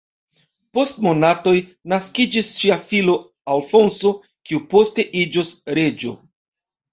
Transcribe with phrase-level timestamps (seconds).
[0.77, 1.53] Post monatoj
[1.93, 3.15] naskiĝis ŝia filo
[3.57, 4.15] Alfonso,
[4.51, 6.17] kiu poste iĝos reĝo.